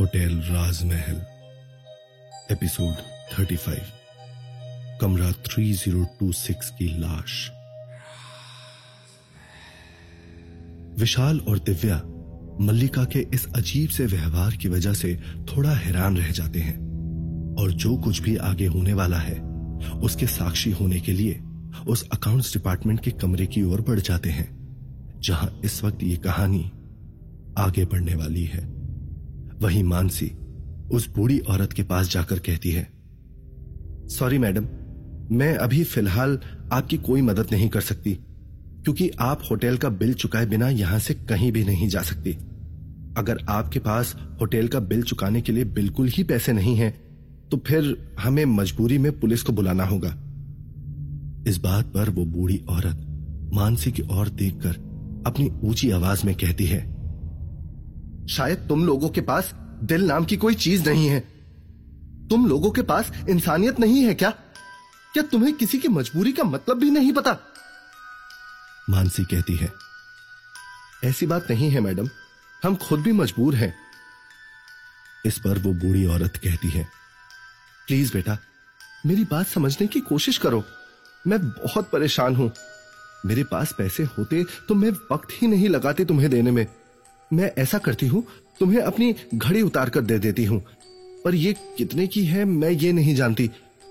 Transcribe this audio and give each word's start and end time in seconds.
Hotel 0.00 0.38
राजमहल, 0.38 1.16
episode 2.52 2.94
35 3.32 3.90
कमरा 5.00 5.32
3026 5.32 6.70
की 6.70 6.88
लाश। 7.00 7.50
विशाल 10.98 11.40
और 11.40 11.58
दिव्या 11.58 12.02
मल्लिका 12.60 13.04
के 13.04 13.26
इस 13.34 13.46
अजीब 13.56 13.90
से 13.90 14.06
व्यवहार 14.06 14.56
की 14.56 14.68
वजह 14.68 14.92
से 14.92 15.22
थोड़ा 15.36 15.74
हैरान 15.74 16.16
रह 16.16 16.30
जाते 16.30 16.60
हैं 16.60 16.76
और 17.58 17.72
जो 17.72 17.96
कुछ 17.96 18.22
भी 18.22 18.36
आगे 18.36 18.66
होने 18.66 18.94
वाला 18.94 19.18
है, 19.18 19.40
उसके 20.00 20.26
साक्षी 20.26 20.70
होने 20.70 21.00
के 21.00 21.12
लिए 21.12 21.40
उस 21.88 22.08
अकाउंट्स 22.08 22.52
डिपार्टमेंट 22.52 23.00
के 23.00 23.10
कमरे 23.10 23.46
की 23.46 23.62
ओर 23.62 23.80
बढ़ 23.80 24.00
जाते 24.00 24.30
हैं, 24.30 24.50
जहाँ 25.20 25.60
इस 25.64 25.84
वक्त 25.84 26.02
ये 26.02 26.16
कहानी 26.16 26.70
आगे 27.58 27.84
बढ़ने 27.84 28.14
वाली 28.14 28.44
है। 28.44 28.71
वहीं 29.62 29.82
मानसी 29.84 30.30
उस 30.92 31.08
बूढ़ी 31.14 31.38
औरत 31.40 31.72
के 31.72 31.82
पास 31.84 32.10
जाकर 32.10 32.38
कहती 32.40 32.70
है 32.70 32.86
सॉरी 34.10 34.38
मैडम, 34.38 34.66
मैं 35.30 35.54
अभी 35.56 35.82
फ़िलहाल 35.84 36.38
आपकी 36.72 36.96
कोई 36.98 37.22
मदद 37.22 37.48
नहीं 37.52 37.68
कर 37.68 37.80
सकती, 37.82 38.12
क्योंकि 38.84 39.10
आप 39.20 39.42
होटल 39.50 39.76
का 39.76 39.88
बिल 39.90 40.12
चुकाए 40.14 40.46
बिना 40.46 40.68
यहाँ 40.70 40.98
से 40.98 41.14
कहीं 41.28 41.50
भी 41.52 41.64
नहीं 41.64 41.88
जा 41.88 42.02
सकती। 42.02 42.32
अगर 43.16 43.44
आपके 43.50 43.78
पास 43.78 44.14
होटल 44.40 44.68
का 44.68 44.80
बिल 44.82 45.02
चुकाने 45.02 45.40
के 45.40 45.52
लिए 45.52 45.64
बिल्कुल 45.70 46.08
ही 46.08 46.24
पैसे 46.24 46.52
नहीं 46.52 46.74
हैं 46.76 46.92
तो 47.50 47.56
फिर 47.66 47.96
हमें 48.20 48.44
मजबूरी 48.44 48.98
में 48.98 49.10
पुलिस 49.20 49.42
को 49.42 49.52
बुलाना 49.52 49.84
होगा। 49.84 50.08
इस 51.46 51.58
बात 51.58 51.86
पर 51.86 52.10
वो 52.10 52.24
बूढ़ी 52.26 52.60
औरत 52.70 53.06
मानसी 53.54 53.92
की 53.92 54.02
ओर 54.12 54.28
देखकर 54.36 54.76
अपनी 55.26 55.50
ऊँची 55.64 55.90
आवाज़ 55.90 56.26
में 56.26 56.34
कहती 56.34 56.66
है, 56.66 56.80
शायद 58.28 58.58
तुम 58.68 58.84
लोगों 58.86 59.08
के 59.08 59.20
पास 59.22 59.54
दिल 59.82 60.04
नाम 60.04 60.24
की 60.24 60.36
कोई 60.36 60.54
चीज़ 60.54 60.88
नहीं 60.88 61.06
है। 61.08 61.20
तुम 62.30 62.46
लोगों 62.46 62.70
के 62.70 62.82
पास 62.82 63.10
इंसानियत 63.28 63.80
नहीं 63.80 64.02
है 64.02 64.14
क्या? 64.14 64.30
क्या 65.14 65.22
तुम्हें 65.22 65.52
किसी 65.54 65.78
की 65.78 65.88
मजबूरी 65.88 66.32
का 66.32 66.44
मतलब 66.44 66.78
भी 66.78 66.90
नहीं 66.90 67.12
पता? 67.12 67.36
मानसी 68.90 69.24
कहती 69.24 69.56
है, 69.56 69.72
ऐसी 71.04 71.26
बात 71.26 71.46
नहीं 71.50 71.70
है, 71.70 71.80
मैडम। 71.80 72.08
हम 72.62 72.76
खुद 72.78 73.00
भी 73.00 73.12
मजबूर 73.12 73.54
हैं। 73.54 73.74
इस 75.24 75.38
पर 75.38 75.58
वो 75.58 75.72
बूढ़ी 75.74 76.04
औरत 76.06 76.36
कहती 76.36 76.68
है, 76.68 76.86
प्लीज़ 77.88 78.12
बेटा, 78.12 78.38
मेरी 79.06 79.24
बात 79.24 79.46
समझने 79.46 79.86
की 79.86 80.00
कोशिश 80.02 80.38
करो। 80.38 80.62
मैं 81.24 81.38
बहुत 81.40 81.90
परेशान 81.90 82.36
हूँ। 82.36 82.50
मेरे 83.26 83.44
पास 83.44 83.74
पैसे 83.78 84.02
होते 84.18 84.44
तो 84.68 84.74
मैं 84.74 84.90
वक्त 85.12 85.28
ही 85.32 85.48
नहीं 85.48 85.68
लगाती 85.68 86.04
तुम्हें 86.04 86.30
देने 86.30 86.50
में। 86.50 86.66
मैं 87.30 87.50
ऐसा 87.58 87.78
करती 87.78 88.06
हूँ 88.06 88.24
तुम्हें 88.60 88.80
अपनी 88.80 89.14
घड़ी 89.34 89.62
उतार 89.62 89.90
कर 89.90 90.00
दे 90.00 90.18
देती 90.18 90.44
हूँ। 90.44 90.62
पर 91.24 91.34
ये 91.34 91.52
कितने 91.78 92.06
की 92.06 92.24
है, 92.24 92.44
मैं 92.44 92.70
ये 92.70 92.92
नहीं 92.92 93.14
जानती। 93.14 93.50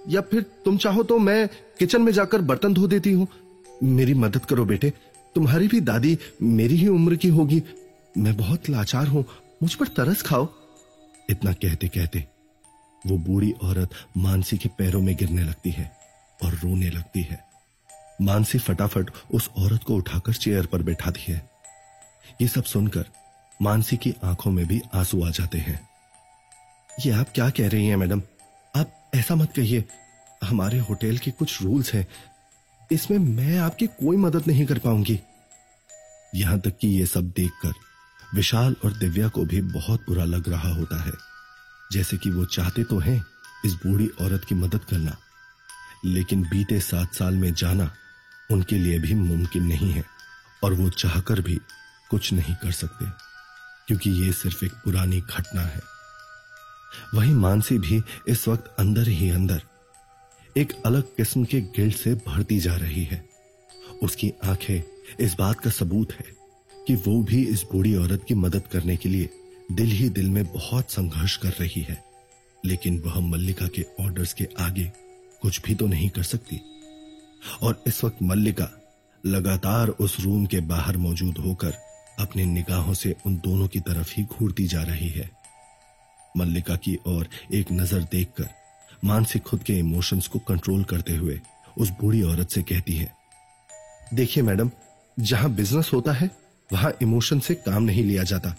या 0.09 0.21
फिर 0.21 0.41
तुम 0.65 0.77
चाहो 0.77 1.03
तो 1.03 1.17
मैं 1.19 1.47
किचन 1.79 2.01
में 2.01 2.11
जाकर 2.11 2.41
बर्तन 2.41 2.73
धो 2.73 2.87
देती 2.87 3.11
हूँ। 3.11 3.27
मेरी 3.83 4.13
मदद 4.13 4.45
करो 4.45 4.65
बेटे, 4.65 4.93
तुम्हारी 5.35 5.67
भी 5.67 5.81
दादी 5.81 6.17
मेरी 6.41 6.75
ही 6.75 6.87
उम्र 6.87 7.15
की 7.15 7.27
होगी। 7.27 7.61
मैं 8.17 8.35
बहुत 8.37 8.69
लाचार 8.69 9.07
हूँ, 9.07 9.25
मुझ 9.63 9.73
पर 9.73 9.87
तरस 9.87 10.21
खाओ। 10.21 10.47
इतना 11.29 11.53
कहते 11.53 11.87
कहते 11.87 12.25
वो 13.07 13.17
बूढ़ी 13.17 13.51
औरत 13.63 13.89
मानसी 14.17 14.57
के 14.57 14.69
पैरों 14.69 15.01
में 15.01 15.15
गिरने 15.15 15.43
लगती 15.43 15.69
है 15.69 15.91
और 16.43 16.53
रोने 16.53 16.89
लगती 16.89 17.21
है। 17.21 17.39
मानसी 18.21 18.57
फटाफट 18.57 19.09
उस 19.33 19.49
औरत 19.57 19.83
को 19.83 19.95
उठाकर 19.95 20.33
चेयर 20.33 20.65
पर 20.65 20.81
बैठाती 20.81 21.31
है। 21.31 21.49
ये 22.41 22.47
सब 22.47 22.63
सुनकर 22.63 23.05
मानसी 23.61 23.97
की 23.97 24.13
आँखों 24.23 24.51
में 24.51 24.65
भी 24.67 24.81
आँसू 24.93 25.23
आ 25.25 25.29
जाते 25.29 25.57
हैं। 25.57 25.79
ये 27.05 27.11
आप 27.11 27.27
क्या 27.35 27.49
कह 27.49 27.67
रही 27.69 27.87
हैं, 27.87 27.95
मैडम? 27.95 28.21
आप 28.75 29.11
ऐसा 29.15 29.35
मत 29.35 29.53
कहिए। 29.55 29.83
हमारे 30.43 30.79
होटल 30.79 31.17
के 31.17 31.31
कुछ 31.31 31.61
रूल्स 31.61 31.93
हैं। 31.93 32.07
इसमें 32.91 33.17
मैं 33.17 33.57
आपकी 33.59 33.87
कोई 33.87 34.17
मदद 34.17 34.47
नहीं 34.47 34.65
कर 34.65 34.79
पाऊँगी। 34.79 35.19
यहाँ 36.35 36.59
तक 36.59 36.77
कि 36.77 36.87
यह 36.87 37.05
सब 37.05 37.29
देखकर 37.29 37.73
विशाल 38.35 38.75
और 38.85 38.93
दिव्या 38.93 39.27
को 39.27 39.45
भी 39.45 39.61
बहुत 39.61 40.05
बुरा 40.09 40.23
लग 40.23 40.49
रहा 40.49 40.73
होता 40.73 41.03
है। 41.03 41.11
जैसे 41.91 42.17
कि 42.17 42.29
वो 42.29 42.45
चाहते 42.45 42.83
तो 42.83 42.99
हैं 42.99 43.23
इस 43.65 43.73
बूढ़ी 43.73 44.07
औरत 44.21 44.45
की 44.49 44.55
मदद 44.55 44.83
करना, 44.83 45.17
लेकिन 46.05 46.43
बीते 46.43 46.79
सात 46.79 47.13
साल 47.13 47.33
में 47.33 47.53
जाना 47.53 47.91
उनके 48.51 48.77
लिए 48.77 48.99
भी 48.99 49.13
मुमकिन 49.13 49.63
नहीं 49.63 49.91
है 49.91 50.03
और 50.63 50.73
वो 50.73 50.89
चाहकर 50.89 51.41
भी 51.41 51.59
कुछ 52.09 52.33
नहीं 52.33 52.55
कर 52.55 52.71
सकते। 52.71 53.30
क्योंकि 53.87 54.09
ये 54.09 54.31
सिर्फ़ 54.31 54.65
एक 54.65 54.71
पुरानी 54.71 55.21
घटना 55.21 55.61
है। 55.61 55.81
वहीं 57.13 57.33
मानसी 57.33 57.77
भी 57.79 58.01
इस 58.27 58.47
वक्त 58.47 58.75
अंदर 58.79 59.07
ही 59.07 59.29
अंदर 59.29 59.61
एक 60.57 60.73
अलग 60.85 61.01
किस्म 61.01 61.45
के 61.45 61.61
गिल्ड 61.61 61.95
से 61.95 62.15
भरती 62.15 62.59
जा 62.59 62.75
रही 62.75 63.03
है। 63.03 63.29
उसकी 64.03 64.33
आँखें 64.43 64.81
इस 65.19 65.35
बात 65.39 65.59
का 65.59 65.69
सबूत 65.69 66.11
है 66.11 66.25
कि 66.87 66.95
वो 66.95 67.23
भी 67.23 67.45
इस 67.45 67.63
बूढ़ी 67.71 67.95
औरत 67.95 68.25
की 68.27 68.33
मदद 68.33 68.63
करने 68.71 68.97
के 68.97 69.09
लिए 69.09 69.29
दिल 69.71 69.89
ही 69.89 70.09
दिल 70.09 70.29
में 70.29 70.45
बहुत 70.45 70.91
संघर्ष 70.91 71.37
कर 71.37 71.49
रही 71.49 71.81
है। 71.81 72.03
लेकिन 72.65 72.99
वह 72.99 73.19
मल्लिका 73.19 73.67
के 73.67 73.85
ऑर्डर्स 73.99 74.33
के 74.33 74.47
आगे 74.59 74.91
कुछ 75.41 75.61
भी 75.61 75.75
तो 75.75 75.87
नहीं 75.87 76.09
कर 76.09 76.23
सकती। 76.23 76.61
और 77.61 77.83
इस 77.87 78.03
वक्त 78.03 78.17
मल्लिका 78.23 78.81
लगातार 79.25 79.87
उस 79.87 80.19
रूम 80.19 80.45
के 80.45 80.59
बाहर 80.59 80.97
मौजूद 80.97 81.37
होकर 81.37 81.90
अपनी 82.17 82.45
निगाहों 82.45 82.93
से 82.93 83.15
उन 83.25 83.35
दोनों 83.37 83.67
की 83.67 83.79
तरफ़ 83.81 84.13
ही 84.17 84.23
घूरती 84.25 84.67
जा 84.67 84.81
रही 84.83 85.09
है। 85.09 85.29
मल्लिका 86.35 86.75
की 86.75 86.97
ओर 87.07 87.27
एक 87.53 87.71
नज़र 87.71 88.01
देखकर 88.11 88.49
मानसी 89.03 89.39
खुद 89.39 89.63
के 89.63 89.77
इमोशंस 89.79 90.27
को 90.27 90.39
कंट्रोल 90.39 90.83
करते 90.83 91.15
हुए 91.15 91.39
उस 91.77 91.89
बूढ़ी 92.01 92.21
औरत 92.23 92.49
से 92.49 92.61
कहती 92.63 92.95
है, 92.95 93.11
देखिए 94.13 94.43
मैडम, 94.43 94.69
जहाँ 95.17 95.49
बिज़नेस 95.51 95.89
होता 95.93 96.11
है, 96.11 96.29
वहाँ 96.69 96.91
इमोशन 97.01 97.39
से 97.39 97.55
काम 97.55 97.83
नहीं 97.83 98.03
लिया 98.03 98.23
जाता। 98.23 98.55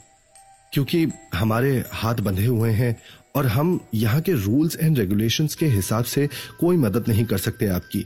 क्योंकि 0.73 1.07
हमारे 1.35 1.73
हाथ 1.93 2.15
बंधे 2.17 2.47
हुए 2.47 2.71
हैं 2.73 2.97
और 3.37 3.47
हम 3.47 3.79
यहाँ 3.95 4.21
के 4.21 4.33
रूल्स 4.35 4.77
एंड 4.77 4.99
रेगुलेशंस 4.99 5.55
के 5.55 5.67
हिसाब 5.67 6.05
से 6.05 6.29
कोई 6.61 6.77
मदद 6.77 7.09
नहीं 7.09 7.25
कर 7.25 7.39
सकते 7.39 7.69
आपकी। 7.69 8.05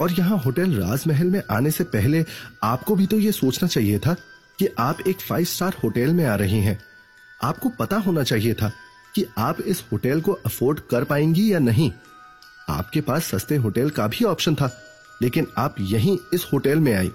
और 0.00 0.12
यहाँ 0.12 0.38
होटल 0.38 0.74
राजमहल 0.74 1.26
में 1.26 1.42
आने 1.50 1.70
से 1.70 1.84
पहले 1.86 2.24
आपको 2.64 2.94
भी 2.96 3.06
तो 3.06 3.18
ये 3.18 3.32
सोचना 3.32 3.68
चाहिए 3.68 3.98
था 3.98 4.16
कि 4.62 4.68
आप 4.78 4.98
एक 5.08 5.20
फाइव 5.20 5.44
स्टार 5.44 5.74
होटल 5.84 6.12
में 6.12 6.24
आ 6.24 6.34
रही 6.34 6.60
हैं। 6.60 6.78
आपको 7.42 7.68
पता 7.68 7.96
होना 7.96 8.22
चाहिए 8.22 8.54
था 8.54 8.72
कि 9.14 9.26
आप 9.38 9.60
इस 9.60 9.84
होटल 9.92 10.20
को 10.20 10.32
अफोर्ड 10.32 10.80
कर 10.80 11.04
पाएँगी 11.04 11.52
या 11.52 11.58
नहीं। 11.58 11.92
आपके 12.68 13.00
पास 13.00 13.24
सस्ते 13.24 13.56
होटल 13.56 13.90
का 13.90 14.06
भी 14.06 14.24
ऑप्शन 14.24 14.54
था, 14.54 14.82
लेकिन 15.22 15.46
आप 15.58 15.74
यहीं 15.80 16.18
इस 16.34 16.46
होटल 16.52 16.78
में 16.78 16.94
आई। 16.94 17.10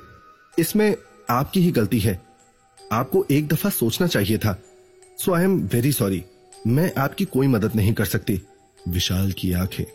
इसमें 0.59 0.97
आपकी 1.29 1.61
ही 1.61 1.71
गलती 1.71 1.99
है। 1.99 2.21
आपको 2.91 3.25
एक 3.31 3.47
दफ़ा 3.47 3.69
सोचना 3.69 4.07
चाहिए 4.07 4.37
था। 4.37 4.61
So 5.25 5.33
I 5.33 5.43
am 5.43 5.69
very 5.73 5.91
sorry 5.91 6.23
मैं 6.67 6.93
आपकी 6.97 7.25
कोई 7.25 7.47
मदद 7.47 7.75
नहीं 7.75 7.93
कर 7.93 8.05
सकती। 8.05 8.41
विशाल 8.87 9.31
की 9.31 9.53
आँखें, 9.53 9.85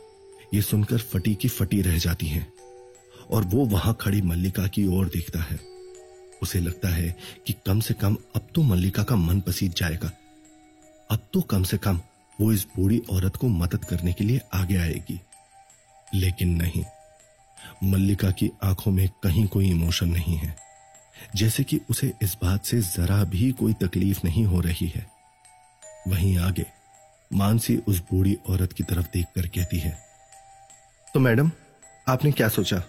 ये 0.54 0.62
सुनकर 0.62 0.98
फटी 0.98 1.34
की 1.34 1.48
फटी 1.48 1.82
रह 1.82 1.98
जाती 1.98 2.26
हैं। 2.26 2.52
और 3.30 3.42
वो 3.42 3.64
वहाँ 3.64 3.96
खड़ी 4.00 4.22
मल्लिका 4.22 4.66
की 4.66 4.86
ओर 4.86 5.06
देखता 5.06 5.40
है। 5.40 5.71
उसे 6.42 6.60
लगता 6.60 6.88
है 6.88 7.16
कि 7.46 7.54
कम 7.66 7.80
से 7.80 7.94
कम 7.94 8.16
अब 8.36 8.48
तो 8.54 8.62
मल्लिका 8.62 9.02
का 9.02 9.16
मन 9.16 9.40
पसीज 9.40 9.74
जाएगा। 9.76 10.10
अब 11.10 11.28
तो 11.34 11.40
कम 11.42 11.62
से 11.62 11.78
कम 11.78 12.00
वो 12.38 12.52
इस 12.52 12.66
बूढ़ी 12.76 12.98
औरत 13.10 13.36
को 13.36 13.48
मदद 13.48 13.84
करने 13.84 14.12
के 14.12 14.24
लिए 14.24 14.40
आगे 14.54 14.76
आएगी। 14.76 15.20
लेकिन 16.14 16.56
नहीं, 16.56 16.84
मल्लिका 17.84 18.30
की 18.30 18.50
आँखों 18.62 18.92
में 18.92 19.08
कहीं 19.22 19.46
कोई 19.46 19.70
इमोशन 19.70 20.08
नहीं 20.08 20.36
है। 20.36 20.54
जैसे 21.36 21.64
कि 21.64 21.80
उसे 21.90 22.12
इस 22.22 22.36
बात 22.42 22.64
से 22.64 22.80
जरा 22.80 23.22
भी 23.24 23.50
कोई 23.52 23.72
तकलीफ़ 23.72 24.20
नहीं 24.24 24.44
हो 24.44 24.60
रही 24.60 24.86
है। 24.86 25.06
वहीं 26.08 26.36
आगे, 26.38 26.66
मानसी 27.30 27.76
उस 27.78 28.00
बूढ़ी 28.02 28.36
औरत 28.48 28.72
की 28.72 28.84
तरफ़ 28.84 29.06
देखकर 29.14 29.46
कहती 29.48 29.78
है 29.78 29.96
तो 31.14 31.20
मैडम, 31.20 31.50
आपने 32.08 32.32
क्या 32.32 32.48
सोचा? 32.48 32.82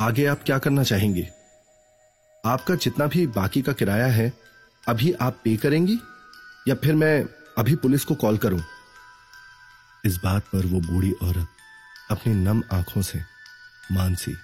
आगे 0.00 0.24
आप 0.26 0.42
क्या 0.42 0.58
करना 0.58 0.82
चाहेंगे? 0.82 1.28
आपका 2.46 2.74
जितना 2.74 3.06
भी 3.06 3.26
बाकी 3.26 3.62
का 3.62 3.72
किराया 3.72 4.06
है 4.06 4.32
अभी 4.88 5.12
आप 5.12 5.40
पे 5.44 5.56
करेंगी? 5.56 5.98
या 6.68 6.74
फिर 6.74 6.94
मैं 6.94 7.24
अभी 7.58 7.74
पुलिस 7.76 8.04
को 8.04 8.14
कॉल 8.14 8.38
करूँ? 8.38 8.62
इस 10.04 10.16
बात 10.16 10.42
पर 10.42 10.66
वो 10.66 10.80
बूढ़ी 10.80 11.12
औरत 11.12 11.46
अपनी 12.10 12.34
नम 12.34 12.62
आँखों 12.72 13.02
से 13.02 13.20
मानसी 13.92 14.34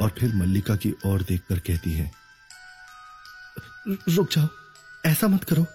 और 0.00 0.14
फिर 0.18 0.34
मल्लिका 0.34 0.76
की 0.76 0.94
ओर 1.06 1.22
देखकर 1.22 1.58
कहती 1.58 1.92
है 1.92 2.12
रुक 3.88 4.28
जाओ 4.32 4.48
ऐसा 5.06 5.28
मत 5.28 5.44
करो। 5.44 5.66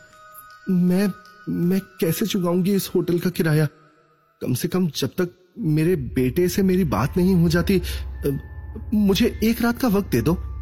मैं 0.70 1.08
मैं 1.50 1.80
कैसे 2.00 2.26
चुकाऊँगी 2.26 2.74
इस 2.76 2.90
होटल 2.96 3.20
का 3.20 3.30
किराया? 3.30 3.66
कम 4.42 4.54
से 4.54 4.68
कम 4.68 4.88
जब 4.88 5.08
तक 5.08 5.30
मेरे 5.60 5.96
बेटे 5.96 6.48
से 6.50 6.64
मेरी 6.64 6.84
बात 6.84 7.18
नहीं 7.18 7.36
हो 7.36 7.50
जाती 7.50 7.82
मुझे 8.94 9.40
एक 9.44 9.62
रात 9.62 9.80
का 9.82 9.88
वक्त 9.88 10.08
दे 10.08 10.22
दो। 10.22 10.55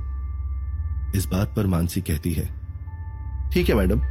इस 1.15 1.25
बात 1.25 1.56
पर 1.56 1.68
मानसी 1.68 2.01
कहती 2.01 2.33
है। 2.33 2.50
ठीक 3.54 3.69
है, 3.69 3.75
मैडम। 3.75 4.01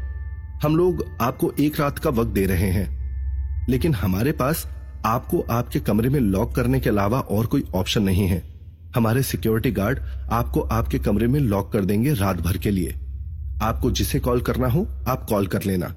हम 0.65 0.77
लोग 0.77 1.05
आपको 1.21 1.53
एक 1.61 1.81
रात 1.81 1.99
का 1.99 2.11
वक्त 2.11 2.31
दे 2.31 2.47
रहे 2.47 2.71
हैं। 2.71 3.03
लेकिन 3.69 3.95
हमारे 3.95 4.33
पास 4.33 4.69
आपको 5.07 5.41
आपके 5.41 5.81
कमरे 5.81 6.09
में 6.09 6.21
लॉक 6.21 6.55
करने 6.55 6.81
के 6.81 6.91
अलावा 6.91 7.21
और 7.21 7.47
कोई 7.47 7.65
ऑप्शन 7.75 8.03
नहीं 8.03 8.27
है। 8.29 8.61
हमारे 8.97 9.23
सिक्योरिटी 9.23 9.71
गार्ड 9.71 9.99
आपको 10.33 10.61
आपके 10.61 10.99
कमरे 10.99 11.27
में 11.27 11.41
लॉक 11.41 11.73
कर 11.73 11.85
देंगे 11.85 12.13
रात 12.13 12.41
भर 12.41 12.57
के 12.57 12.71
लिए। 12.71 12.95
आपको 13.63 13.91
जिसे 13.91 14.21
कॉल 14.21 14.41
करना 14.41 14.69
हो, 14.69 15.05
आप 15.09 15.27
कॉल 15.29 15.47
कर 15.47 15.63
लेना। 15.63 15.95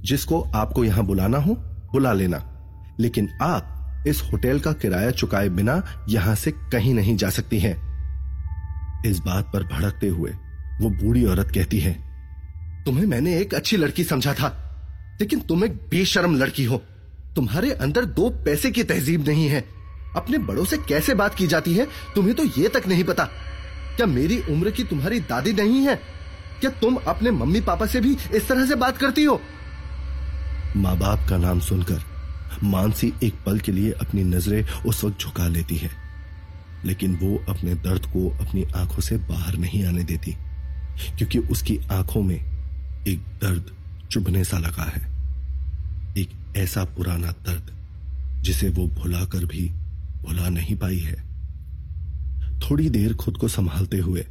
जिसको 0.00 0.40
आपको 0.40 0.84
यहाँ 0.84 1.04
बुलाना 1.04 1.38
हो, 1.38 1.54
बुला 1.92 2.12
लेना। 2.12 2.52
लेकिन 3.00 3.28
आप 3.42 3.68
इस 4.06 4.22
होटल 4.32 4.60
का 4.60 4.72
किराया 4.72 5.10
चुकाए 5.10 5.48
बिना 5.48 5.82
यहाँ 6.08 6.34
से 6.34 6.50
कहीं 6.50 6.94
नहीं 6.94 7.16
जा 7.16 7.30
सकती 7.30 7.58
हैं। 7.58 7.91
इस 9.06 9.18
बात 9.18 9.50
पर 9.52 9.62
भड़कते 9.64 10.08
हुए 10.08 10.30
वो 10.80 10.90
बूढ़ी 10.92 11.24
औरत 11.24 11.50
कहती 11.54 11.78
है, 11.80 11.92
तुम्हें 12.86 13.06
मैंने 13.06 13.36
एक 13.38 13.54
अच्छी 13.54 13.76
लड़की 13.76 14.04
समझा 14.04 14.32
था, 14.34 14.48
लेकिन 15.20 15.40
तुम 15.40 15.64
एक 15.64 15.76
बेशरम 15.90 16.36
लड़की 16.36 16.64
हो। 16.64 16.82
तुम्हारे 17.36 17.70
अंदर 17.72 18.04
दो 18.06 18.28
पैसे 18.44 18.70
की 18.70 18.84
तहजीब 18.84 19.28
नहीं 19.28 19.48
है। 19.48 19.64
अपने 20.16 20.38
बड़ों 20.40 20.64
से 20.64 20.76
कैसे 20.78 21.14
बात 21.14 21.34
की 21.34 21.46
जाती 21.46 21.74
है, 21.74 21.86
तुम्हें 22.14 22.34
तो 22.34 22.44
ये 22.58 22.68
तक 22.68 22.88
नहीं 22.88 23.04
पता। 23.04 23.24
क्या 23.96 24.06
मेरी 24.06 24.38
उम्र 24.50 24.70
की 24.70 24.84
तुम्हारी 24.84 25.20
दादी 25.22 25.52
नहीं 25.52 25.80
है? 25.80 25.94
क्या 26.60 26.70
तुम 26.80 26.96
अपने 26.96 27.30
मम्मी 27.30 27.60
पापा 27.60 27.86
से 27.86 28.00
भी 28.00 28.16
इस 28.34 28.48
तरह 28.48 28.66
से 28.66 28.74
बात 28.76 28.98
करती 28.98 29.24
हो? 29.24 29.40
माँ 30.76 30.96
बाप 30.98 31.28
का 31.28 31.36
नाम 31.36 31.60
सुनकर 31.60 32.02
मानसी 32.64 33.12
एक 33.22 33.34
पल 33.46 33.58
के 33.58 33.72
लिए 33.72 33.92
अपनी 33.92 34.24
नज़रें 34.24 34.64
उस 34.86 35.04
वक्त 35.04 35.20
झुका 35.20 35.48
लेती 35.48 35.76
है। 35.76 35.90
लेकिन 36.84 37.14
वो 37.16 37.36
अपने 37.48 37.74
दर्द 37.76 38.06
को 38.06 38.28
अपनी 38.40 38.64
आँखों 38.76 39.02
से 39.02 39.16
बाहर 39.28 39.56
नहीं 39.56 39.84
आने 39.86 40.04
देती, 40.04 40.32
क्योंकि 41.18 41.38
उसकी 41.38 41.78
आँखों 41.92 42.22
में 42.22 42.36
एक 42.36 43.18
दर्द 43.42 43.70
चुभने 44.10 44.44
सा 44.44 44.58
लगा 44.58 44.84
है। 44.86 45.02
एक 46.18 46.30
ऐसा 46.56 46.84
पुराना 46.86 47.30
दर्द 47.46 47.70
जिसे 48.42 48.68
वो 48.68 48.86
भुलाकर 48.94 49.44
भी 49.46 49.68
भुला 50.22 50.48
नहीं 50.48 50.76
पाई 50.76 50.98
है। 50.98 51.16
थोड़ी 52.60 52.88
देर 52.90 53.14
खुद 53.14 53.36
को 53.36 53.48
संभालते 53.48 53.98
हुए 53.98 54.24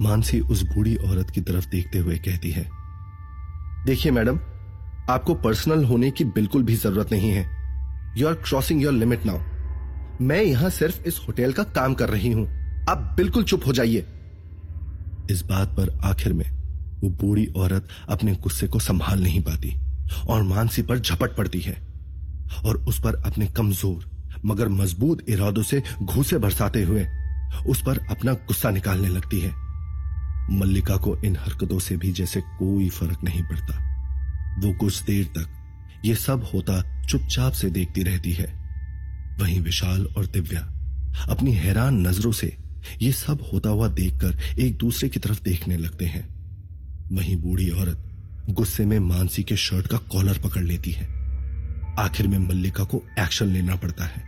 मानसी 0.00 0.40
उस 0.40 0.62
बूढ़ी 0.64 0.94
औरत 0.98 1.30
की 1.30 1.40
तरफ़ 1.40 1.68
देखते 1.68 1.98
हुए 1.98 2.16
कहती 2.18 2.50
है, 2.50 2.66
देखिए 3.86 4.12
मैडम, 4.12 4.38
आपको 5.10 5.34
पर्सनल 5.36 5.84
होने 5.84 6.10
की 6.10 6.24
बिल्कुल 6.26 6.62
भी 6.62 6.74
ज़रूरत 6.76 7.12
नहीं 7.12 7.30
है। 7.30 7.46
You 8.18 8.28
are 8.28 8.34
crossing 8.34 8.82
your 8.82 8.92
limit 8.92 9.26
now 9.26 9.38
मैं 10.22 10.42
यहाँ 10.42 10.70
सिर्फ़ 10.70 11.02
इस 11.02 11.18
होटल 11.18 11.52
का 11.52 11.62
काम 11.76 11.94
कर 11.94 12.08
रही 12.08 12.32
हूँ। 12.32 12.46
आप 12.90 13.12
बिल्कुल 13.16 13.44
चुप 13.44 13.66
हो 13.66 13.72
जाइए। 13.72 14.06
इस 15.30 15.42
बात 15.42 15.68
पर 15.68 15.90
आखिर 16.04 16.32
में 16.32 16.44
वो 17.00 17.08
बूढ़ी 17.10 17.46
औरत 17.56 17.88
अपने 18.08 18.34
गुस्से 18.34 18.68
को 18.68 18.78
संभाल 18.78 19.22
नहीं 19.22 19.40
पाती 19.42 19.74
और 20.28 20.42
मानसी 20.42 20.82
पर 20.82 20.98
झपट 20.98 21.36
पड़ती 21.36 21.60
है 21.60 21.74
और 22.64 22.76
उस 22.78 23.00
पर 23.00 23.14
अपने 23.26 23.46
कमज़ोर, 23.46 24.04
मगर 24.46 24.68
मज़बूत 24.68 25.28
इरादों 25.28 25.62
से 25.62 25.82
घूसे 26.02 26.38
बरसाते 26.38 26.82
हुए 26.82 27.06
उस 27.66 27.82
पर 27.82 27.98
अपना 28.10 28.32
गुस्सा 28.32 28.70
निकालने 28.70 29.08
लगती 29.08 29.40
है। 29.40 29.50
मल्लिका 30.50 30.96
को 30.96 31.16
इन 31.24 31.36
हरकतों 31.36 31.78
से 31.78 31.96
भी 31.96 32.12
जैसे 32.12 32.40
कोई 32.40 32.88
फ़र्क 32.90 33.24
नहीं 33.24 33.42
पड़ता। 33.42 33.78
वो 34.60 34.72
कुछ 34.74 35.02
देर 35.02 35.24
तक 35.36 36.02
ये 36.04 36.14
सब 36.14 36.50
होता 36.54 36.82
चुपचाप 37.06 37.52
से 37.52 37.70
देखती 37.70 38.02
रहती 38.02 38.32
है। 38.32 38.61
वहीं 39.40 39.60
विशाल 39.60 40.06
और 40.16 40.26
दिव्या 40.26 40.60
अपनी 41.30 41.52
हैरान 41.52 42.06
नज़रों 42.06 42.32
से 42.32 42.56
ये 43.02 43.12
सब 43.12 43.42
होता 43.52 43.70
हुआ 43.70 43.88
देखकर 43.88 44.60
एक 44.60 44.76
दूसरे 44.76 45.08
की 45.08 45.20
तरफ़ 45.20 45.42
देखने 45.42 45.76
लगते 45.76 46.04
हैं। 46.04 46.28
वहीं 47.12 47.36
बूढ़ी 47.36 47.70
औरत 47.70 48.04
गुस्से 48.50 48.86
में 48.86 48.98
मानसी 48.98 49.42
के 49.42 49.56
शर्ट 49.56 49.86
का 49.86 49.96
कॉलर 49.96 50.38
पकड़ 50.38 50.62
लेती 50.62 50.90
है। 50.90 51.06
आखिर 51.98 52.28
में 52.28 52.38
मल्लिका 52.38 52.84
को 52.84 53.02
एक्शन 53.18 53.46
लेना 53.46 53.76
पड़ता 53.76 54.04
है 54.04 54.24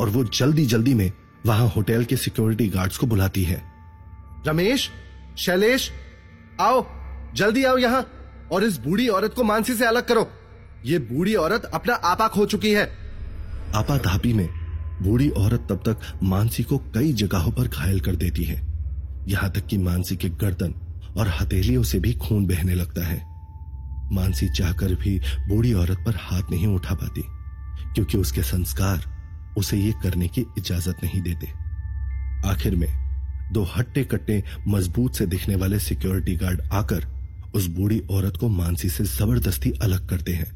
और 0.00 0.08
वो 0.08 0.24
जल्दी 0.24 0.66
जल्दी 0.66 0.94
में 0.94 1.12
वहाँ 1.46 1.68
होटल 1.68 2.04
के 2.04 2.16
सिक्योरिटी 2.16 2.68
गार्ड्स 2.68 2.96
को 2.96 3.06
बुलाती 3.06 3.44
है। 3.44 3.62
रमेश, 4.46 4.90
शैलेश, 5.38 5.90
आओ, 6.60 6.86
जल्दी 7.34 7.64
आओ 7.64 7.76
यहाँ 7.76 8.08
और 8.52 8.64
इस 8.64 8.76
बूढ़ी 8.78 9.08
औरत 9.08 9.34
को 9.34 9.44
मानसी 9.44 9.74
से 9.74 9.86
अलग 9.86 10.06
करो। 10.06 10.30
ये 10.86 10.98
बूढ़ी 10.98 11.34
औरत 11.34 11.64
अपना 11.64 11.94
आपा 11.94 12.28
खो 12.28 12.46
चुकी 12.46 12.70
है। 12.70 13.03
आपा 13.74 13.96
धापी 13.98 14.32
में 14.32 14.48
बूढ़ी 15.02 15.28
औरत 15.28 15.66
तब 15.70 15.82
तक 15.88 16.00
मानसी 16.22 16.62
को 16.62 16.78
कई 16.94 17.12
जगहों 17.12 17.52
पर 17.52 17.68
घायल 17.68 18.00
कर 18.00 18.16
देती 18.16 18.44
है। 18.44 18.56
यहाँ 19.28 19.50
तक 19.50 19.66
कि 19.66 19.78
मानसी 19.78 20.16
के 20.16 20.28
गर्दन 20.28 20.74
और 21.16 21.28
हथेलियों 21.30 21.82
से 21.82 21.98
भी 22.00 22.12
खून 22.14 22.46
बहने 22.46 22.74
लगता 22.74 23.06
है। 23.06 23.22
मानसी 24.12 24.48
चाहकर 24.48 24.94
भी 24.94 25.18
बूढ़ी 25.48 25.72
औरत 25.72 26.04
पर 26.06 26.16
हाथ 26.16 26.50
नहीं 26.50 26.66
उठा 26.66 26.94
पाती, 26.94 27.22
क्योंकि 27.94 28.18
उसके 28.18 28.42
संस्कार 28.42 29.04
उसे 29.58 29.76
ये 29.76 29.92
करने 30.02 30.28
की 30.28 30.44
इजाज़त 30.58 31.04
नहीं 31.04 31.22
देते। 31.22 31.46
आखिर 32.48 32.76
में 32.76 32.88
दो 33.52 33.62
हट्टे 33.76 34.04
कट्टे 34.04 34.42
मज़बूत 34.68 35.14
से 35.14 35.26
दिखने 35.26 35.54
वाले 35.54 35.78
सिक्योरिटी 35.78 36.36
गार्ड 36.36 36.60
आकर 36.72 37.06
उस 37.54 37.66
बूढ़ी 37.66 38.00
औरत 38.10 38.36
को 38.36 38.48
मानसी 38.48 38.88
से 38.88 39.04
ज़बरदस्ती 39.04 39.72
अलग 39.82 40.08
करते 40.08 40.32
हैं। 40.32 40.52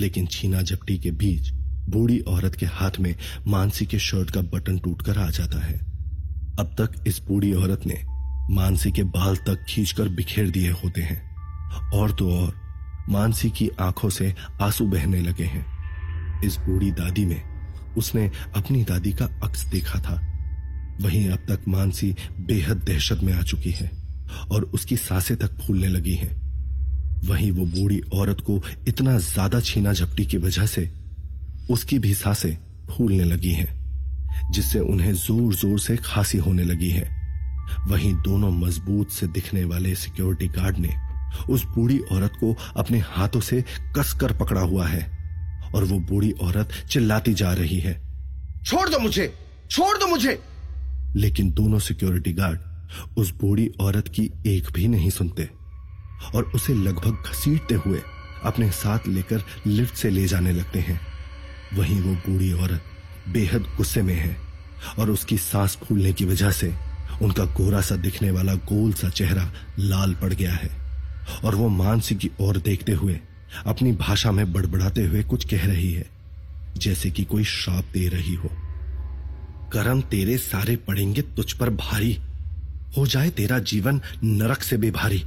लेकिन 0.00 0.26
छीना 0.26 0.62
झपटी 0.62 0.98
के 0.98 1.10
बीच 1.10 1.52
बूढ़ी 1.88 2.18
औरत 2.18 2.54
के 2.54 2.66
हाथ 2.66 2.90
में 3.00 3.14
मानसी 3.46 3.86
के 3.86 3.98
शर्ट 3.98 4.30
का 4.30 4.40
बटन 4.40 4.78
टूटकर 4.78 5.18
आ 5.18 5.30
जाता 5.30 5.58
है। 5.58 5.78
अब 6.58 6.74
तक 6.80 7.04
इस 7.06 7.22
बूढ़ी 7.28 7.52
औरत 7.52 7.86
ने 7.86 8.02
मानसी 8.50 8.92
के 8.92 9.02
बाल 9.02 9.36
तक 9.36 9.64
खींचकर 9.68 10.08
बिखेर 10.08 10.50
दिए 10.50 10.70
होते 10.70 11.00
हैं। 11.00 11.22
और 11.90 12.12
तो 12.12 12.30
और, 12.32 12.54
मानसी 13.08 13.50
की 13.50 13.68
आँखों 13.80 14.10
से 14.10 14.34
आँसू 14.60 14.86
बहने 14.86 15.20
लगे 15.20 15.44
हैं। 15.44 15.66
इस 16.44 16.56
बूढ़ी 16.56 16.90
दादी 16.90 17.24
में 17.24 17.42
उसने 17.96 18.30
अपनी 18.56 18.84
दादी 18.84 19.12
का 19.12 19.24
अक्स 19.24 19.64
देखा 19.64 19.98
था। 19.98 20.14
वहीं 21.00 21.28
अब 21.28 21.38
तक 21.38 21.64
मानसी 21.68 22.14
बेहद 22.40 22.76
दहशत 22.76 23.20
में 23.22 23.32
आ 23.32 23.42
चुकी 23.42 23.70
है 23.70 23.90
और 24.50 24.64
उसकी 24.64 24.96
साँसें 24.96 25.36
तक 25.36 25.58
फूलने 25.60 25.88
लगी 25.88 26.14
हैं। 26.14 26.32
वहीं 27.24 27.50
वो 27.52 27.64
बूढ़ी 27.66 28.00
औरत 28.14 28.40
को 28.40 28.62
इतना 28.88 29.18
ज़्यादा 29.18 29.60
छीना 29.60 29.92
झपटी 29.92 30.24
की 30.24 30.36
वजह 30.36 30.66
से 30.66 30.82
उसकी 31.70 31.98
भी 31.98 32.14
साँसें 32.14 32.56
फूलने 32.90 33.24
लगी 33.24 33.52
हैं 33.52 33.72
जिससे 34.52 34.78
उन्हें 34.78 35.12
ज़ोर 35.12 35.54
ज़ोर 35.54 35.78
से 35.78 35.96
खांसी 35.96 36.38
होने 36.38 36.64
लगी 36.64 36.90
है। 36.90 37.08
वहीं 37.88 38.12
दोनों 38.14 38.50
मज़बूत 38.50 39.10
से 39.10 39.26
दिखने 39.26 39.64
वाले 39.64 39.94
सिक्योरिटी 39.94 40.48
गार्ड 40.48 40.78
ने 40.78 40.94
उस 41.50 41.64
बूढ़ी 41.64 41.98
औरत 42.12 42.32
को 42.40 42.54
अपने 42.76 42.98
हाथों 42.98 43.40
से 43.40 43.64
कसकर 43.96 44.32
पकड़ा 44.32 44.60
हुआ 44.60 44.86
है 44.86 45.02
और 45.74 45.84
वो 45.84 45.98
बूढ़ी 46.00 46.30
औरत 46.32 46.72
चिल्लाती 46.90 47.34
जा 47.34 47.52
रही 47.52 47.78
है। 47.78 47.94
छोड़ 48.64 48.88
दो 48.88 48.98
मुझे! 48.98 49.34
छोड़ 49.70 49.98
दो 49.98 50.06
मुझे! 50.06 50.38
लेकिन 51.16 51.50
दोनों 51.52 51.78
सिक्योरिटी 51.78 52.32
गार्ड 52.32 52.60
उस 53.18 53.34
बूढ़ी 53.40 53.70
औरत 53.80 54.08
की 54.08 54.30
एक 54.46 54.70
भी 54.72 54.88
नहीं 54.88 55.10
सुनते 55.10 55.48
और 56.34 56.44
उसे 56.54 56.74
लगभग 56.74 57.30
घसीटते 57.30 57.74
हुए 57.74 58.00
अपने 58.44 58.70
साथ 58.70 59.08
लेकर 59.08 59.42
लिफ्ट 59.66 59.94
से 59.94 60.10
ले 60.10 60.26
जाने 60.26 60.52
लगते 60.52 60.78
हैं। 60.78 61.00
वहीं 61.72 62.00
वो 62.00 62.14
बूढ़ी 62.14 62.52
औरत 62.52 62.84
बेहद 63.28 63.66
गुस्से 63.76 64.02
में 64.02 64.14
है 64.14 64.36
और 64.98 65.10
उसकी 65.10 65.38
सांस 65.38 65.76
फूलने 65.76 66.12
की 66.12 66.24
वजह 66.24 66.50
से 66.50 66.72
उनका 67.22 67.44
गोरा 67.44 67.80
सा 67.80 67.96
दिखने 67.96 68.30
वाला 68.30 68.54
गोल 68.54 68.92
सा 68.92 69.08
चेहरा 69.08 69.50
लाल 69.78 70.14
पड़ 70.14 70.32
गया 70.32 70.52
है 70.52 70.70
और 71.44 71.54
वो 71.54 71.68
मानसी 71.68 72.14
की 72.14 72.30
ओर 72.40 72.56
देखते 72.56 72.92
हुए 72.92 73.20
अपनी 73.66 73.92
भाषा 73.92 74.32
में 74.32 74.52
बड़बड़ाते 74.52 75.02
हुए 75.02 75.22
कुछ 75.22 75.44
कह 75.44 75.66
रही 75.66 75.92
है, 75.92 76.06
जैसे 76.76 77.10
कि 77.10 77.24
कोई 77.24 77.44
श्राप 77.44 77.84
दे 77.92 78.08
रही 78.08 78.34
हो। 78.34 78.48
करम 79.72 80.00
तेरे 80.00 80.36
सारे 80.38 80.76
पड़ेंगे 80.76 81.22
तुझ 81.36 81.52
पर 81.52 81.70
भारी। 81.70 82.18
हो 82.96 83.06
जाए 83.06 83.30
तेरा 83.30 83.58
जीवन 83.58 84.00
नरक 84.24 84.62
से 84.62 84.76
भी 84.76 84.90
भारी 84.90 85.22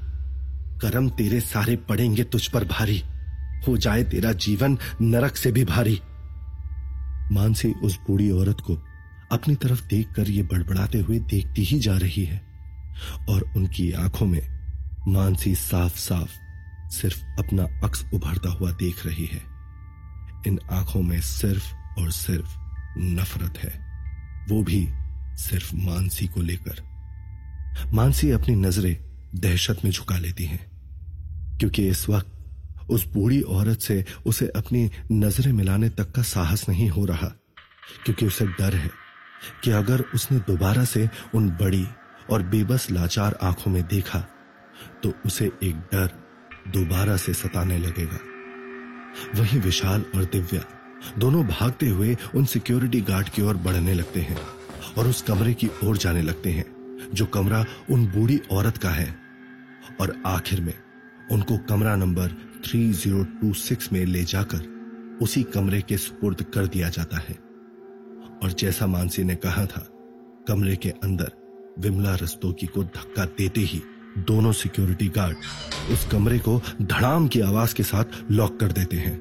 करम 0.81 1.09
तेरे 1.09 1.39
सारे 1.39 1.75
पड़ेंगे 1.89 2.23
तुझ 2.23 2.47
पर 2.47 2.63
भारी। 2.63 3.01
हो 3.67 3.77
जाए 3.77 4.03
तेरा 4.03 4.31
जीवन 4.31 4.77
नरक 5.01 5.35
से 5.35 5.51
भी 5.51 5.63
भारी। 5.65 5.99
मानसी 7.31 7.71
उस 7.73 7.99
बूढ़ी 7.99 8.29
औरत 8.31 8.57
को 8.61 8.75
अपनी 9.31 9.55
तरफ़ 9.55 9.87
देखकर 9.87 10.29
ये 10.29 10.43
बड़बड़ाते 10.43 10.99
हुए 10.99 11.19
देखती 11.19 11.63
ही 11.63 11.79
जा 11.79 11.97
रही 11.97 12.23
है 12.23 12.41
और 13.29 13.53
उनकी 13.57 13.91
आँखों 13.91 14.25
में 14.25 14.41
मानसी 15.07 15.55
साफ़ 15.55 15.97
साफ़ 15.97 16.31
सिर्फ़ 16.93 17.23
अपना 17.39 17.63
अक्स 17.83 18.05
उभरता 18.13 18.49
हुआ 18.49 18.71
देख 18.71 19.05
रही 19.05 19.25
है। 19.25 19.41
इन 20.47 20.59
आँखों 20.71 21.01
में 21.01 21.21
सिर्फ़ 21.21 21.73
और 21.99 22.11
सिर्फ़ 22.11 22.55
नफरत 22.97 23.57
है। 23.57 23.73
वो 24.49 24.63
भी 24.63 24.87
सिर्फ़ 25.37 25.75
मानसी 25.75 26.27
को 26.27 26.41
लेकर। 26.41 26.81
मानसी 27.93 28.31
अपनी 28.31 28.55
नज़रें 28.55 28.97
दहशत 29.35 29.81
में 29.85 29.91
झुका 29.91 30.17
लेती 30.17 30.45
हैं, 30.45 30.65
क्योंकि 31.57 31.87
इस 31.87 32.09
वक्त 32.09 32.36
उस 32.89 33.05
बूढ़ी 33.07 33.41
औरत 33.41 33.79
से 33.79 34.03
उसे 34.25 34.47
अपनी 34.55 34.89
नज़रें 35.11 35.51
मिलाने 35.53 35.89
तक 35.89 36.11
का 36.11 36.21
साहस 36.23 36.67
नहीं 36.69 36.89
हो 36.89 37.05
रहा, 37.05 37.27
क्योंकि 38.05 38.25
उसे 38.25 38.45
डर 38.47 38.75
है 38.75 38.89
कि 39.63 39.71
अगर 39.71 40.03
उसने 40.15 40.37
दोबारा 40.47 40.83
से 40.85 41.07
उन 41.35 41.49
बड़ी 41.51 41.85
और 42.31 42.43
बेबस 42.45 42.89
लाचार 42.91 43.37
आँखों 43.43 43.71
में 43.71 43.83
देखा 43.87 44.19
तो 45.03 45.13
उसे 45.25 45.45
एक 45.63 45.75
डर 45.93 46.09
दोबारा 46.69 47.17
से 47.17 47.33
सताने 47.33 47.77
लगेगा। 47.77 48.19
वहीं 49.35 49.59
विशाल 49.61 50.05
और 50.15 50.23
दिव्या 50.25 50.63
दोनों 51.17 51.45
भागते 51.47 51.87
हुए 51.89 52.15
उन 52.35 52.45
सिक्योरिटी 52.45 53.01
गार्ड 53.01 53.29
की 53.29 53.41
ओर 53.41 53.57
बढ़ने 53.57 53.93
लगते 53.93 54.21
हैं 54.21 54.37
और 54.97 55.07
उस 55.07 55.21
कमरे 55.21 55.53
की 55.53 55.69
ओर 55.83 55.97
जाने 55.97 56.21
लगते 56.21 56.51
हैं, 56.51 56.65
जो 57.13 57.25
कमरा 57.25 57.65
उन 57.89 58.05
बूढ़ी 58.07 58.39
औरत 58.51 58.77
का 58.77 58.89
है 58.89 59.15
और 60.01 60.21
आखिर 60.25 60.61
में 60.61 60.73
उनको 61.31 61.57
कमरा 61.69 61.95
नंबर 61.95 62.35
3026 62.67 63.91
में 63.93 64.05
ले 64.05 64.23
जाकर 64.23 65.17
उसी 65.21 65.43
कमरे 65.43 65.81
के 65.81 65.97
सुपुर्द 65.97 66.41
कर 66.53 66.65
दिया 66.67 66.89
जाता 66.89 67.17
है 67.17 67.35
और 68.43 68.51
जैसा 68.59 68.87
मानसी 68.87 69.23
ने 69.23 69.35
कहा 69.35 69.65
था 69.65 69.85
कमरे 70.47 70.75
के 70.75 70.89
अंदर 71.03 71.31
विमला 71.79 72.15
रस्तोगी 72.15 72.67
को 72.67 72.83
धक्का 72.83 73.25
देते 73.37 73.61
ही 73.63 73.81
दोनों 74.27 74.51
सिक्योरिटी 74.53 75.07
गार्ड 75.07 75.91
उस 75.91 76.07
कमरे 76.11 76.39
को 76.39 76.59
धड़ाम 76.81 77.27
की 77.27 77.41
आवाज़ 77.41 77.75
के 77.75 77.83
साथ 77.83 78.19
लॉक 78.31 78.59
कर 78.59 78.71
देते 78.71 78.97
हैं 78.97 79.15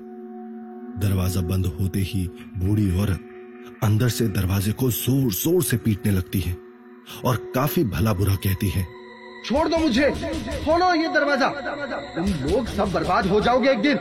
दरवाज़ा 1.00 1.41
बंद 1.45 1.67
होते 1.81 2.00
ही 2.03 2.26
बूढ़ी 2.59 2.91
औरत 3.00 3.81
अंदर 3.85 4.09
से 4.09 4.29
दरवाजे 4.31 4.73
को 4.73 4.91
ज़ोर 4.93 5.33
ज़ोर 5.35 5.62
से 5.62 5.76
पीटने 5.79 6.12
लगती 6.12 6.41
है 6.41 6.57
और 7.25 7.37
काफ़ी 7.55 7.85
भला 7.87 8.12
बुरा 8.12 8.35
कहती 8.35 8.69
है 8.69 8.87
छोड़ 9.47 9.69
दो 9.69 9.76
मुझे। 9.79 10.11
खोलो 10.65 10.93
ये 10.95 11.09
दरवाज़ा। 11.15 11.49
तुम 12.15 12.26
लोग 12.45 12.67
सब 12.69 12.93
बर्बाद 12.93 13.26
हो 13.26 13.41
जाओगे 13.41 13.71
एक 13.71 13.81
दिन। 13.81 13.99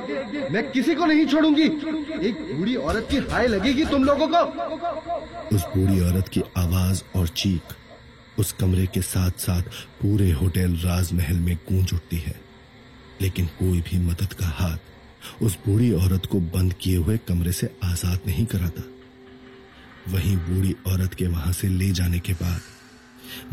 मैं 0.53 0.63
किसी 0.71 0.95
को 0.95 1.05
नहीं 1.05 1.25
छोड़ूँगी। 1.25 1.65
एक 2.27 2.37
बूढ़ी 2.57 2.75
औरत 2.75 3.07
की 3.11 3.17
हाय 3.31 3.47
लगेगी 3.47 3.85
तुम 3.85 4.03
लोगों 4.03 4.27
को। 4.27 4.41
उस 5.55 5.65
बूढ़ी 5.75 5.99
औरत 6.01 6.27
की 6.27 6.41
आवाज़ 6.57 7.03
और 7.15 7.27
चीख 7.27 7.75
उस 8.39 8.51
कमरे 8.51 8.85
के 8.87 9.01
साथ 9.01 9.31
साथ 9.39 9.63
पूरे 10.01 10.31
होटल 10.31 10.75
राजमहल 10.77 11.37
में 11.39 11.55
गूंज 11.69 11.93
उठती 11.93 12.17
है। 12.17 12.35
लेकिन 13.21 13.45
कोई 13.59 13.81
भी 13.81 13.99
मदद 13.99 14.33
का 14.33 14.47
हाथ 14.55 15.43
उस 15.43 15.57
बूढ़ी 15.67 15.91
औरत 15.93 16.25
को 16.25 16.39
बंद 16.55 16.73
किए 16.73 16.97
हुए 16.97 17.17
कमरे 17.27 17.51
से 17.51 17.69
आज़ाद 17.83 18.19
नहीं 18.27 18.45
कराता। 18.45 18.83
वहीं 20.11 20.35
बूढ़ी 20.39 20.75
औरत 20.87 21.13
के 21.13 21.27
वहाँ 21.27 21.53
से 21.53 21.67
ले 21.67 21.89
जाने 21.91 22.19
के 22.19 22.33
बाद 22.33 22.61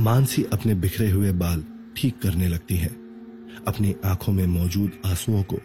मानसी 0.01 0.45
अपने 0.53 0.75
बिखरे 0.77 1.11
हुए 1.11 1.33
बाल 1.35 1.65
ठीक 1.97 2.19
करने 2.23 2.49
लगती 2.49 2.77
है। 2.77 2.89
अपनी 3.69 3.95
आँखों 4.05 4.33
में 4.33 4.47
मौजूद 4.47 4.93
आंसुओं 5.07 5.43
को 5.43 5.59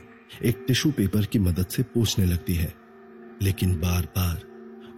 एक 0.45 0.65
टिश्यू 0.67 0.91
पेपर 0.91 1.25
की 1.25 1.39
मदद 1.39 1.65
से 1.65 1.83
पोछने 1.83 2.25
लगती 2.25 2.55
है। 2.55 2.73
लेकिन 3.41 3.79
बार 3.79 4.01
बार 4.01 4.41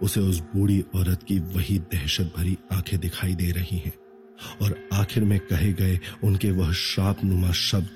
उसे 0.02 0.20
उस 0.20 0.40
बूढ़ी 0.40 0.84
औरत 0.94 1.22
की 1.22 1.38
वही 1.38 1.78
दहशत 1.78 2.32
भरी 2.36 2.58
आँखें 2.72 3.00
दिखाई 3.00 3.34
दे 3.34 3.50
रही 3.50 3.78
हैं 3.78 3.92
और 4.62 4.88
आखिर 4.92 5.24
में 5.24 5.40
कहे 5.40 5.72
गए 5.72 6.00
उनके 6.24 6.50
वह 6.50 6.72
श्राप 6.72 7.24
नुमा 7.24 7.52
शब्द 7.52 7.88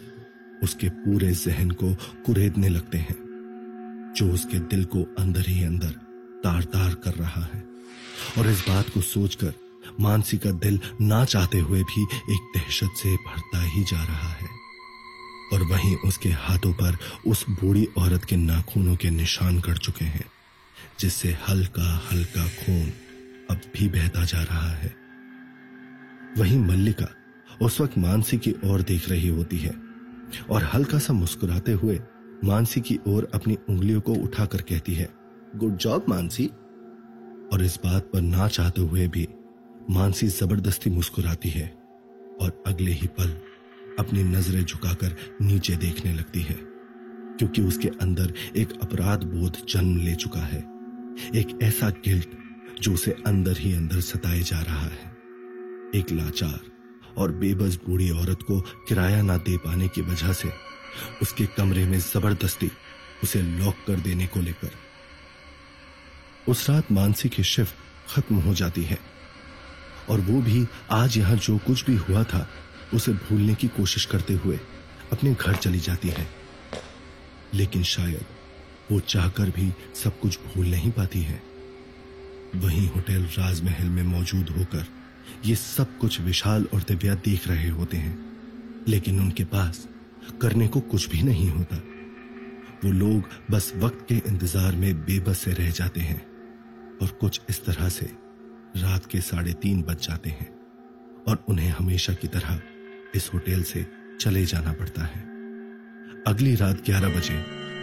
उसके 0.62 0.88
पूरे 0.88 1.32
जहन 1.32 1.70
को 1.70 1.94
कुरेदने 1.94 2.68
लगते 2.68 2.98
हैं, 2.98 4.12
जो 4.16 4.32
उसके 4.32 4.58
दिल 4.58 4.84
को 4.84 5.14
अंदर 5.18 5.44
ही 5.48 5.64
अंदर 5.64 5.90
तार 6.44 6.62
तार 6.62 6.94
कर 6.94 7.14
रहा 7.14 7.42
है। 7.42 7.64
और 8.38 8.48
इस 8.50 8.64
बात 8.68 8.88
को 8.88 9.00
सोचकर 9.00 9.54
मानसी 10.00 10.38
का 10.38 10.50
दिल 10.50 10.80
ना 11.00 11.24
चाहते 11.24 11.58
हुए 11.58 11.82
भी 11.82 12.02
एक 12.02 12.52
दहशत 12.56 12.90
से 12.96 13.16
भरता 13.16 13.62
ही 13.62 13.84
जा 13.84 14.04
रहा 14.04 14.28
है। 14.28 14.48
और 15.52 15.62
वहीं 15.62 15.96
उसके 15.96 16.28
हाथों 16.28 16.72
पर 16.72 16.96
उस 17.26 17.44
बूढ़ी 17.50 17.88
औरत 17.98 18.24
के 18.24 18.36
नाखूनों 18.36 18.96
के 18.96 19.10
निशान 19.10 19.60
कर 19.60 19.76
चुके 19.76 20.04
हैं, 20.04 20.24
जिससे 21.00 21.36
हल्का 21.48 22.08
हल्का 22.12 22.48
खून 22.48 22.92
अब 23.50 23.60
भी 23.74 23.88
बहता 23.88 24.24
जा 24.24 24.42
रहा 24.42 24.70
है। 24.70 24.94
वहीं 26.38 26.58
मल्लिका 26.58 27.08
उस 27.62 27.80
वक्त 27.80 27.98
मानसी 27.98 28.38
की 28.38 28.54
ओर 28.64 28.82
देख 28.82 29.08
रही 29.08 29.28
होती 29.28 29.58
है 29.58 29.74
और 30.50 30.64
हल्का 30.64 30.98
सा 30.98 31.12
मुस्कुराते 31.12 31.72
हुए 31.72 32.00
मानसी 32.44 32.80
की 32.80 32.98
ओर 33.06 33.30
अपनी 33.34 33.58
उंगलियों 33.68 34.00
को 34.00 34.14
उठाकर 34.14 34.62
कहती 34.62 34.94
है 34.94 35.08
गुड 35.56 35.76
जॉब 35.76 36.04
मानसी. 36.08 36.46
और 37.52 37.64
इस 37.64 37.78
बात 37.84 38.02
पर 38.02 38.20
ना 38.20 38.48
चाहते 38.48 38.82
हुए 38.82 39.08
भी 39.08 39.28
मानसी 39.90 40.26
ज़बरदस्ती 40.28 40.90
मुस्कुराती 40.90 41.48
है 41.48 41.66
और 42.40 42.62
अगले 42.66 42.92
ही 42.92 43.06
पल 43.18 43.30
अपनी 43.98 44.22
नज़रें 44.24 44.64
झुकाकर 44.64 45.16
नीचे 45.42 45.76
देखने 45.76 46.12
लगती 46.12 46.40
है, 46.40 46.54
क्योंकि 47.38 47.62
उसके 47.62 47.88
अंदर 48.02 48.32
एक 48.56 48.72
अपराध 48.82 49.24
बोध 49.24 49.58
जन्म 49.68 49.96
ले 49.96 50.14
चुका 50.14 50.40
है, 50.42 50.60
एक 51.34 51.58
ऐसा 51.62 51.90
गिल्ट 52.04 52.82
जो 52.82 52.92
उसे 52.94 53.16
अंदर 53.26 53.58
ही 53.58 53.72
अंदर 53.72 54.00
सताए 54.00 54.40
जा 54.42 54.60
रहा 54.60 54.80
है। 54.80 55.12
एक 55.94 56.12
लाचार 56.12 56.60
और 57.18 57.32
बेबस 57.34 57.78
बूढ़ी 57.86 58.10
औरत 58.12 58.42
को 58.42 58.60
किराया 58.88 59.22
ना 59.22 59.36
दे 59.38 59.56
पाने 59.56 59.88
की 59.88 60.02
वजह 60.02 60.32
से 60.32 60.48
उसके 61.22 61.46
कमरे 61.56 61.84
में 61.86 61.98
ज़बरदस्ती 62.00 62.70
उसे 63.24 63.42
लॉक 63.42 63.74
कर 63.86 64.00
देने 64.00 64.26
को 64.26 64.40
लेकर। 64.40 64.70
उस 66.48 66.68
रात 66.70 66.92
मानसी 66.92 67.28
की 67.28 67.42
शिफ्ट 67.44 67.74
खत्म 68.08 68.36
हो 68.36 68.54
जाती 68.54 68.82
है। 68.82 68.98
और 70.10 70.20
वो 70.20 70.40
भी 70.42 70.66
आज 70.90 71.18
यहाँ 71.18 71.36
जो 71.36 71.58
कुछ 71.58 71.84
भी 71.84 71.96
हुआ 71.96 72.22
था, 72.24 72.48
उसे 72.94 73.12
भूलने 73.12 73.54
की 73.54 73.68
कोशिश 73.68 74.04
करते 74.04 74.34
हुए 74.34 74.60
अपने 75.12 75.34
घर 75.34 75.56
चली 75.56 75.78
जाती 75.78 76.08
है। 76.08 76.26
लेकिन 77.54 77.82
शायद 77.82 78.24
वो 78.92 79.00
चाहकर 79.00 79.50
भी 79.50 79.72
सब 79.94 80.20
कुछ 80.20 80.38
भूल 80.38 80.66
नहीं 80.66 80.90
पाती 80.90 81.20
है। 81.20 81.42
वहीं 82.54 82.88
होटल 82.88 83.22
राजमहल 83.38 83.86
में 83.86 84.02
मौजूद 84.02 84.48
होकर 84.48 84.86
ये 85.44 85.54
सब 85.54 85.98
कुछ 85.98 86.20
विशाल 86.20 86.68
और 86.74 86.80
दिव्या 86.80 87.14
देख 87.14 87.48
रहे 87.48 87.68
होते 87.68 87.96
हैं। 87.96 88.18
लेकिन 88.88 89.20
उनके 89.20 89.44
पास 89.44 89.88
करने 90.42 90.68
को 90.68 90.80
कुछ 90.80 91.08
भी 91.10 91.22
नहीं 91.22 91.48
होता। 91.50 91.76
वो 92.84 92.90
लोग 92.92 93.28
बस 93.50 93.72
वक्त 93.76 94.06
के 94.08 94.14
इंतज़ार 94.14 94.76
में 94.76 94.94
बेबस 95.00 95.38
से 95.38 95.52
रह 95.52 95.70
जाते 95.70 96.00
हैं 96.00 96.20
और 97.02 97.08
कुछ 97.08 97.40
इस 97.50 97.64
तरह 97.64 97.88
से 97.88 98.06
रात 98.76 99.04
के 99.06 99.20
साढ़े 99.20 99.52
तीन 99.52 99.82
बज 99.82 100.06
जाते 100.06 100.30
हैं 100.30 100.48
और 101.28 101.44
उन्हें 101.48 101.68
हमेशा 101.68 102.12
की 102.12 102.28
तरह 102.28 102.60
इस 103.14 103.30
होटल 103.34 103.62
से 103.62 103.86
चले 104.20 104.44
जाना 104.44 104.72
पड़ता 104.72 105.04
है। 105.04 105.20
अगली 106.26 106.54
रात 106.54 106.82
ग्यारह 106.86 107.08
बजे 107.08 107.34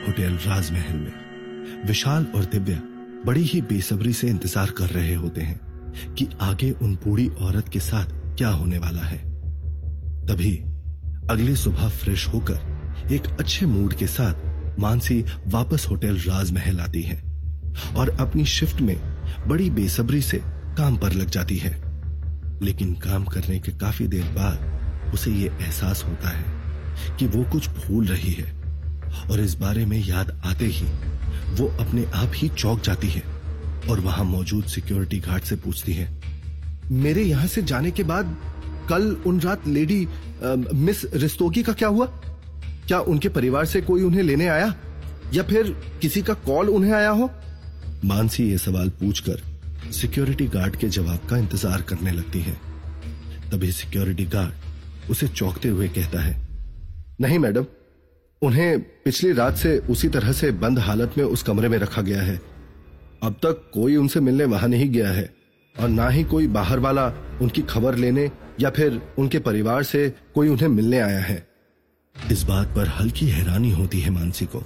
होटल 0.08 0.38
राजमहल 0.46 0.98
में 0.98 1.86
विशाल 1.88 2.26
और 2.36 2.46
दिव्या 2.46 2.82
बड़ी 3.26 3.44
ही 3.44 3.62
बेसब्री 3.62 4.14
से 4.14 4.28
इंतज़ार 4.28 4.72
कर 4.72 4.90
रहे 4.90 5.16
होते 5.16 5.42
हैं 5.42 6.14
कि 6.14 6.28
आगे 6.42 6.72
उन 6.72 6.96
बूढ़ी 6.96 7.28
औरत 7.42 7.70
के 7.70 7.80
साथ 7.80 8.14
क्या 8.38 8.50
होने 8.50 8.78
वाला 8.78 9.02
है। 9.02 9.18
तभी 10.28 10.56
अगली 11.30 11.56
सुबह 11.56 11.90
फ्रेश 11.90 12.28
होकर 12.28 13.10
एक 13.14 13.28
अच्छे 13.40 13.66
मूड 13.66 13.94
के 13.94 14.08
साथ 14.08 14.80
मानसी 14.80 15.24
वापस 15.48 15.88
होटल 15.90 16.18
राजमहल 16.20 16.80
आती 16.80 17.02
है 17.02 17.22
और 17.98 18.10
अपनी 18.20 18.46
शिफ्ट 18.46 18.82
में 18.82 18.98
बड़ी 19.48 19.70
बेसब्री 19.70 20.22
से 20.22 20.42
काम 20.78 20.98
पर 20.98 21.14
लग 21.14 21.30
जाती 21.30 21.58
है। 21.58 21.82
लेकिन 22.62 22.94
काम 22.94 23.24
करने 23.24 23.60
के 23.60 23.72
काफ़ी 23.72 24.08
देर 24.08 24.24
बाद 24.24 25.14
उसे 25.14 25.32
ये 25.32 25.48
एहसास 25.62 26.04
होता 26.04 26.30
है 26.30 26.46
कि 27.20 27.28
वो 27.28 27.44
कुछ 27.52 27.70
भूल 27.70 28.06
रही 28.06 28.34
है 28.34 28.52
और 29.32 29.40
इस 29.40 29.54
बारे 29.54 29.86
में 29.86 30.06
याद 30.06 30.42
आते 30.46 30.66
ही 30.66 30.86
वो 31.56 31.68
अपने 31.68 32.06
आप 32.06 32.32
ही 32.36 32.50
चौक 32.50 32.82
जाती 32.82 33.08
है 33.08 33.24
और 33.90 34.00
वहाँ 34.00 34.26
मौजूद 34.26 34.64
सिक्योरिटी 34.64 35.20
गार्ड 35.20 35.44
से 35.44 35.56
पूछती 35.56 35.94
है 35.94 36.22
मेरे 36.92 37.24
यहाँ 37.24 37.48
से 37.48 37.62
जाने 37.62 37.92
के 37.92 38.04
बाद 38.04 38.38
कल 38.90 39.18
उन 39.26 39.40
रात 39.40 39.68
लेडी 39.68 40.06
आ, 40.06 40.56
मिस 40.74 41.06
रिस्तोगी 41.14 41.64
का 41.64 41.74
क्या 41.74 41.88
हुआ? 41.88 42.06
क्या 42.88 43.00
उनके 43.00 43.30
परिवार 43.30 43.66
से 43.66 43.82
कोई 43.82 44.04
उन्हें 44.04 44.24
लेने 44.24 44.48
आया? 44.48 44.76
या 45.34 45.44
फिर 45.44 45.78
किसी 46.02 46.22
का 46.22 46.34
कॉल 46.34 46.70
उन्हें 46.70 46.94
आया 46.94 47.10
हो? 47.10 47.30
मानसी 48.06 48.44
ये 48.44 48.58
सवाल 48.58 48.90
पूछकर 48.90 49.42
सिक्योरिटी 49.92 50.46
गार्ड 50.48 50.76
के 50.76 50.88
जवाब 50.90 51.28
का 51.30 51.38
इंतज़ार 51.38 51.82
करने 51.84 52.12
लगती 52.12 52.40
है। 52.42 52.54
तभी 53.52 53.72
सिक्योरिटी 53.74 54.26
गार्ड 54.28 55.10
उसे 55.10 55.28
चौंकते 55.30 55.70
हुए 55.70 55.88
कहता 55.90 56.22
है, 56.22 56.36
नहीं 57.22 57.40
मैडम, 57.40 57.66
उन्हें 58.42 58.80
पिछली 59.04 59.32
रात 59.34 59.58
से 59.58 59.78
उसी 59.90 60.08
तरह 60.10 60.32
से 60.34 60.52
बंद 60.54 60.80
हालत 60.80 61.18
में 61.18 61.24
उस 61.26 61.44
कमरे 61.44 61.70
में 61.70 61.78
रखा 61.78 62.02
गया 62.02 62.22
है। 62.22 62.40
अब 63.24 63.34
तक 63.44 63.70
कोई 63.74 63.96
उनसे 63.96 64.20
मिलने 64.20 64.46
वहाँ 64.48 64.70
नहीं 64.70 64.90
गया 64.92 65.10
है 65.10 65.30
और 65.76 65.90
ना 65.90 66.08
ही 66.10 66.24
कोई 66.26 66.48
बाहर 66.50 66.80
वाला 66.80 67.08
उनकी 67.42 67.62
खबर 67.64 67.96
लेने 67.96 68.30
या 68.60 68.70
फिर 68.70 69.02
उनके 69.20 69.40
परिवार 69.42 69.84
से 69.84 70.10
कोई 70.36 70.48
उन्हें 70.50 70.68
मिलने 70.70 71.00
आया 71.00 71.20
है। 71.22 71.46
इस 72.16 72.44
बात 72.44 72.76
पर 72.76 72.88
हल्की 72.90 73.28
हैरानी 73.28 73.72
होती 73.72 74.00
है 74.00 74.10
मानसी 74.12 74.46
को 74.46 74.64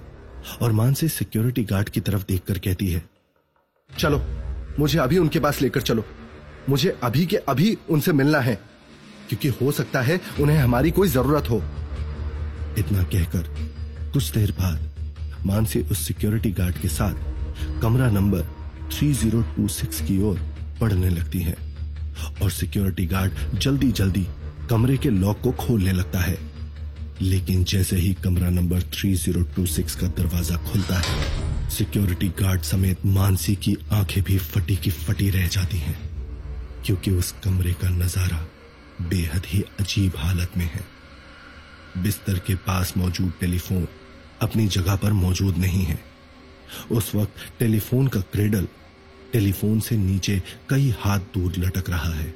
और 0.62 0.72
मानसी 0.74 1.08
सिक्योरिटी 1.10 1.64
गार्ड 1.66 1.90
की 1.90 2.02
तरफ़ 2.02 2.26
देखकर 2.28 2.58
कहती 2.60 2.88
है, 2.88 3.04
चलो 3.90 4.18
मुझे 4.80 5.00
अभी 5.00 5.18
उनके 5.18 5.40
पास 5.40 5.62
लेकर 5.62 5.82
चलो। 5.82 6.04
मुझे 6.70 6.98
अभी 7.04 7.26
के 7.26 7.38
अभी 7.50 7.78
उनसे 7.90 8.14
मिलना 8.14 8.40
है, 8.40 8.56
क्योंकि 9.30 9.48
हो 9.58 9.72
सकता 9.72 10.02
है 10.02 10.20
उन्हें 10.42 10.58
हमारी 10.58 10.92
कोई 10.92 11.08
ज़रूरत 11.08 11.50
हो। 11.50 11.62
इतना 12.80 13.04
कहकर 13.04 13.48
कुछ 14.14 14.32
देर 14.32 14.52
बाद 14.52 15.46
मानसी 15.46 15.82
उस 15.82 16.08
सिक्योरिटी 16.08 16.52
गार्ड 16.52 16.78
के 16.78 16.88
साथ 16.88 17.82
कमरा 17.82 18.10
नंबर 18.12 18.46
3026 18.92 20.02
की 20.02 20.22
ओर 20.24 20.40
बढ़ने 20.82 21.10
लगती 21.10 21.42
है 21.42 21.56
और 22.44 22.52
सिक्योरिटी 22.52 23.06
गार्ड 23.06 23.60
जल्दी 23.60 23.92
जल्दी 23.92 24.28
कमरे 24.70 24.98
के 24.98 25.10
लॉक 25.10 25.42
को 25.42 25.52
खोलने 25.60 25.92
लगता 25.92 26.20
है। 26.20 26.38
लेकिन 27.22 27.64
जैसे 27.64 27.96
ही 27.96 28.14
कमरा 28.14 28.50
नंबर 28.50 28.82
3026 28.82 29.96
का 29.96 30.08
दरवाज़ा 30.08 30.56
खुलता 30.64 31.00
है, 31.00 31.70
सिक्योरिटी 31.70 32.28
गार्ड 32.40 32.62
समेत 32.62 33.06
मानसी 33.06 33.56
की 33.56 33.76
आँखें 33.92 34.24
भी 34.24 34.38
फटी 34.38 34.76
की 34.76 34.92
फटी 34.92 35.30
रह 35.30 35.48
जाती 35.48 35.78
हैं, 35.78 35.98
क्योंकि 36.86 37.12
उस 37.12 37.32
कमरे 37.44 37.74
का 37.74 37.90
नज़ारा 37.90 38.46
बेहद 39.02 39.46
ही 39.46 39.64
अजीब 39.80 40.18
हालत 40.18 40.58
में 40.58 40.66
है। 40.66 40.84
बिस्तर 41.98 42.40
के 42.40 42.56
पास 42.56 42.94
मौजूद 42.98 43.32
टेलीफोन 43.40 43.88
अपनी 44.42 44.68
जगह 44.68 44.96
पर 44.96 45.14
मौजूद 45.14 45.58
नहीं 45.58 45.84
है। 45.84 46.00
उस 46.92 47.16
वक्त 47.16 47.60
टेलीफोन 47.60 48.08
का 48.08 48.20
क्रेडल 48.20 48.68
टेलीफोन 49.34 49.80
से 49.80 49.98
नीचे 49.98 50.42
कई 50.70 50.94
हाथ 51.00 51.20
दूर 51.34 51.54
लटक 51.58 51.90
रहा 51.90 52.14
है 52.14 52.34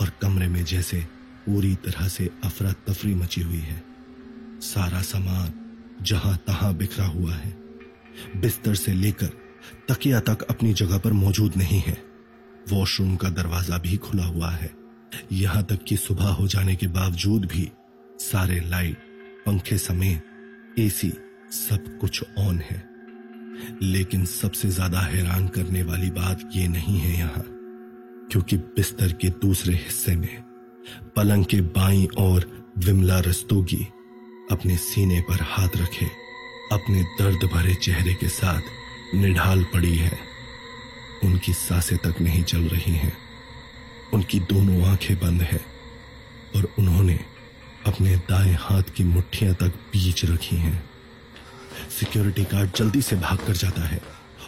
और 0.00 0.12
कमरे 0.22 0.48
में 0.48 0.64
जैसे 0.64 1.00
पूरी 1.46 1.74
तरह 1.74 2.08
से 2.08 2.30
अफरा 2.44 2.72
तफरी 2.88 3.14
मची 3.14 3.40
हुई 3.40 3.60
है। 3.60 3.87
सारा 4.62 5.00
सामान 5.02 5.52
जहाँ 6.02 6.36
तहां 6.46 6.76
बिखरा 6.76 7.06
हुआ 7.06 7.32
है, 7.32 7.50
बिस्तर 8.36 8.74
से 8.74 8.92
लेकर 8.94 9.30
तकिया 9.88 10.20
तक 10.20 10.42
अपनी 10.42 10.72
जगह 10.72 10.98
पर 10.98 11.12
मौजूद 11.14 11.56
नहीं 11.56 11.80
है। 11.80 11.96
वॉशरूम 12.72 13.16
का 13.16 13.28
दरवाज़ा 13.30 13.78
भी 13.78 13.96
खुला 13.98 14.24
हुआ 14.24 14.50
है। 14.50 14.70
यहाँ 15.32 15.62
तक 15.62 15.84
कि 15.88 15.96
सुबह 15.96 16.28
हो 16.30 16.46
जाने 16.46 16.74
के 16.76 16.86
बावजूद 16.88 17.44
भी 17.44 17.70
सारे 18.20 18.60
लाइट, 18.60 18.96
पंखे 19.46 19.78
समेत 19.78 20.78
एसी 20.78 21.12
सब 21.52 21.98
कुछ 22.00 22.22
ऑन 22.38 22.58
है। 22.60 22.82
लेकिन 23.82 24.24
सबसे 24.26 24.68
ज़्यादा 24.70 25.00
हैरान 25.00 25.46
करने 25.48 25.82
वाली 25.82 26.10
बात 26.12 26.50
यह 26.54 26.68
नहीं 26.68 26.98
है 26.98 27.18
यहाँ, 27.18 27.44
क्योंकि 28.32 28.56
बिस्तर 28.56 29.12
के 29.12 29.28
दूसरे 29.42 29.74
हिस्से 29.74 30.16
में 30.16 30.42
पलंग 31.16 31.44
के 31.44 31.60
बाई 31.60 32.06
और 32.18 32.50
विमला 32.78 33.18
रस्तोगी 33.20 33.86
अपने 34.50 34.76
सीने 34.76 35.20
पर 35.20 35.42
हाथ 35.42 35.76
रखे, 35.76 36.06
अपने 36.72 37.02
दर्द 37.18 37.44
भरे 37.44 37.74
चेहरे 37.74 38.14
के 38.14 38.28
साथ 38.28 39.14
निढाल 39.14 39.64
पड़ी 39.64 39.96
है। 39.96 40.18
उनकी 41.24 41.52
साँसें 41.52 41.98
तक 41.98 42.20
नहीं 42.20 42.42
चल 42.42 42.60
रही 42.60 42.92
हैं। 42.92 43.16
उनकी 44.12 44.40
दोनों 44.40 44.82
आँखें 44.88 45.16
बंद 45.18 45.42
है 45.42 45.60
और 46.56 46.68
उन्होंने 46.78 47.18
अपने 47.86 48.16
दाएँ 48.16 48.56
हाथ 48.60 48.82
की 48.96 49.04
मुट्ठियाँ 49.04 49.54
तक 49.54 49.74
बीच 49.92 50.24
रखी 50.24 50.56
हैं। 50.56 50.90
सिक्योरिटी 52.00 52.44
गार्ड 52.44 52.70
जल्दी 52.76 53.02
से 53.02 53.16
भाग 53.16 53.38
कर 53.38 53.56
जाता 53.56 53.82
है 53.82 54.00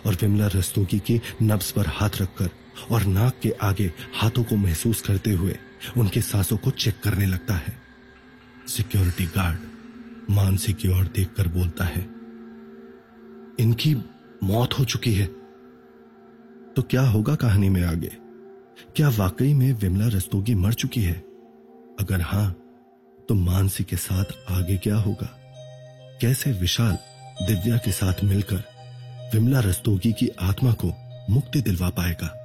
और 0.06 0.14
विमला 0.14 0.46
रस्तोगी 0.46 0.98
की 0.98 1.20
नब्स 1.42 1.70
पर 1.70 1.86
हाथ 1.86 2.20
रखकर 2.20 2.50
और 2.90 3.04
नाक 3.04 3.40
के 3.42 3.50
आगे 3.62 3.92
हाथों 4.14 4.44
को 4.44 4.56
महसूस 4.56 5.00
करते 5.02 5.30
हुए 5.30 5.56
उनके 5.96 6.20
सांसों 6.20 6.56
को 6.56 6.70
चेक 6.70 7.00
करने 7.04 7.26
लगता 7.26 7.54
है। 7.54 7.78
सिक्योरिटी 8.68 9.24
गार्ड 9.26 9.69
मानसी 10.30 10.72
की 10.72 10.88
ओर 10.88 11.04
देखकर 11.06 11.48
बोलता 11.48 11.84
है, 11.84 12.00
इनकी 13.60 13.94
मौत 14.44 14.78
हो 14.78 14.84
चुकी 14.84 15.12
है। 15.14 15.26
तो 16.76 16.82
क्या 16.82 17.02
होगा 17.02 17.34
कहानी 17.34 17.68
में 17.68 17.82
आगे? 17.84 18.10
क्या 18.96 19.08
वाकई 19.08 19.52
में 19.54 19.72
विमला 19.72 20.06
रस्तोगी 20.06 20.54
मर 20.54 20.72
चुकी 20.72 21.02
है? 21.02 21.14
अगर 22.00 22.20
हाँ 22.20 22.50
तो 23.28 23.34
मानसी 23.34 23.84
के 23.84 23.96
साथ 23.96 24.24
आगे 24.50 24.76
क्या 24.76 24.96
होगा? 24.96 25.26
कैसे 26.20 26.52
विशाल, 26.52 26.98
दिव्या 27.46 27.76
के 27.76 27.92
साथ 27.92 28.24
मिलकर 28.24 28.62
विमला 29.34 29.60
रस्तोगी 29.60 30.12
की 30.12 30.28
आत्मा 30.40 30.72
को 30.72 30.92
मुक्ति 31.30 31.60
दिलवा 31.60 31.90
पाएगा? 31.90 32.36